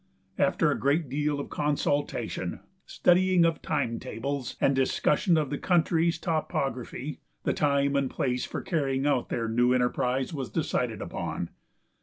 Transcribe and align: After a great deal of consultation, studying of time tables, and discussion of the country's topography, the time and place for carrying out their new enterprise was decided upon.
After 0.39 0.71
a 0.71 0.79
great 0.79 1.09
deal 1.09 1.39
of 1.39 1.51
consultation, 1.51 2.61
studying 2.87 3.45
of 3.45 3.61
time 3.61 3.99
tables, 3.99 4.55
and 4.59 4.75
discussion 4.75 5.37
of 5.37 5.51
the 5.51 5.59
country's 5.59 6.17
topography, 6.17 7.19
the 7.43 7.53
time 7.53 7.95
and 7.95 8.09
place 8.09 8.43
for 8.43 8.63
carrying 8.63 9.05
out 9.05 9.29
their 9.29 9.47
new 9.47 9.75
enterprise 9.75 10.33
was 10.33 10.49
decided 10.49 11.03
upon. 11.03 11.51